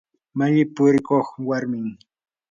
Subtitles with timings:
[0.37, 1.87] malli purikuq warmim.